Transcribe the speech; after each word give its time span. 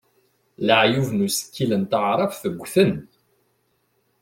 Leɛyub 0.65 1.07
n 1.13 1.25
usekkil 1.27 1.71
n 1.77 1.83
taɛrabt 1.91 2.43
ggten. 2.57 2.93